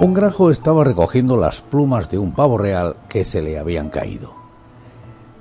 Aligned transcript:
Un 0.00 0.14
grajo 0.14 0.50
estaba 0.50 0.82
recogiendo 0.82 1.36
las 1.36 1.60
plumas 1.60 2.08
de 2.08 2.16
un 2.16 2.32
pavo 2.32 2.56
real 2.56 2.96
que 3.10 3.22
se 3.22 3.42
le 3.42 3.58
habían 3.58 3.90
caído. 3.90 4.32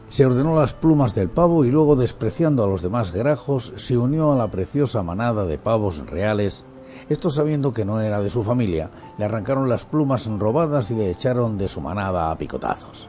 Se 0.10 0.26
ordenó 0.26 0.54
las 0.54 0.74
plumas 0.74 1.16
del 1.16 1.30
pavo 1.30 1.64
y 1.64 1.72
luego, 1.72 1.96
despreciando 1.96 2.66
a 2.66 2.68
los 2.68 2.82
demás 2.82 3.14
grajos, 3.14 3.72
se 3.78 3.98
unió 3.98 4.34
a 4.34 4.36
la 4.36 4.52
preciosa 4.52 5.02
manada 5.02 5.46
de 5.46 5.58
pavos 5.58 6.06
reales. 6.08 6.66
Estos, 7.08 7.36
sabiendo 7.36 7.72
que 7.72 7.86
no 7.86 8.02
era 8.02 8.20
de 8.20 8.30
su 8.30 8.44
familia, 8.44 8.92
le 9.18 9.24
arrancaron 9.24 9.70
las 9.70 9.86
plumas 9.86 10.28
robadas 10.28 10.92
y 10.92 10.96
le 10.96 11.10
echaron 11.10 11.58
de 11.58 11.70
su 11.70 11.80
manada 11.80 12.30
a 12.30 12.38
picotazos. 12.38 13.08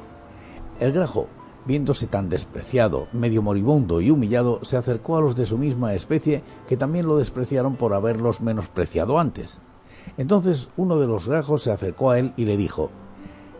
El 0.79 0.93
grajo, 0.93 1.27
viéndose 1.67 2.07
tan 2.07 2.29
despreciado, 2.29 3.09
medio 3.13 3.43
moribundo 3.43 4.01
y 4.01 4.13
humillado, 4.13 4.61
se 4.63 4.77
acercó 4.77 5.17
a 5.17 5.21
los 5.21 5.35
de 5.35 5.47
su 5.47 5.59
misma 5.59 5.95
especie, 5.95 6.45
que 6.69 6.77
también 6.77 7.09
lo 7.09 7.17
despreciaron 7.17 7.75
por 7.75 7.93
haberlos 7.93 8.41
menospreciado 8.41 9.19
antes. 9.19 9.59
Entonces 10.17 10.69
uno 10.77 10.99
de 10.99 11.07
los 11.07 11.29
grajos 11.29 11.63
se 11.63 11.73
acercó 11.73 12.11
a 12.11 12.19
él 12.19 12.33
y 12.37 12.45
le 12.45 12.57
dijo, 12.57 12.91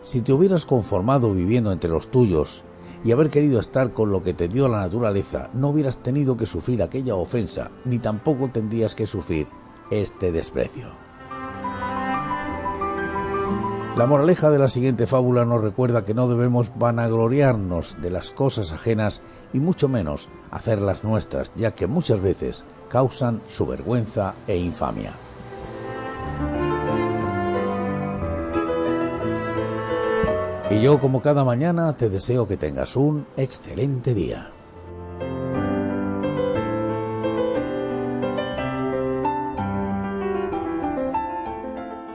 Si 0.01 0.21
te 0.21 0.33
hubieras 0.33 0.65
conformado 0.65 1.33
viviendo 1.33 1.71
entre 1.71 1.89
los 1.89 2.09
tuyos 2.09 2.63
y 3.03 3.11
haber 3.11 3.29
querido 3.29 3.59
estar 3.59 3.93
con 3.93 4.11
lo 4.11 4.21
que 4.21 4.33
te 4.33 4.47
dio 4.47 4.67
la 4.67 4.79
naturaleza, 4.79 5.49
no 5.53 5.69
hubieras 5.69 5.97
tenido 5.97 6.37
que 6.37 6.45
sufrir 6.45 6.83
aquella 6.83 7.15
ofensa, 7.15 7.71
ni 7.85 7.99
tampoco 7.99 8.49
tendrías 8.49 8.95
que 8.95 9.07
sufrir 9.07 9.47
este 9.89 10.31
desprecio. 10.31 10.87
La 13.97 14.07
moraleja 14.07 14.49
de 14.49 14.57
la 14.57 14.69
siguiente 14.69 15.05
fábula 15.05 15.43
nos 15.43 15.61
recuerda 15.61 16.05
que 16.05 16.13
no 16.13 16.29
debemos 16.29 16.71
vanagloriarnos 16.77 18.01
de 18.01 18.09
las 18.09 18.31
cosas 18.31 18.71
ajenas 18.71 19.21
y 19.51 19.59
mucho 19.59 19.89
menos 19.89 20.29
hacerlas 20.49 21.03
nuestras, 21.03 21.53
ya 21.55 21.71
que 21.71 21.87
muchas 21.87 22.21
veces 22.21 22.63
causan 22.87 23.41
su 23.49 23.67
vergüenza 23.67 24.33
e 24.47 24.55
infamia. 24.57 25.11
Y 30.71 30.79
yo 30.79 31.01
como 31.01 31.21
cada 31.21 31.43
mañana 31.43 31.91
te 31.97 32.09
deseo 32.09 32.47
que 32.47 32.55
tengas 32.55 32.95
un 32.95 33.25
excelente 33.35 34.13
día. 34.13 34.51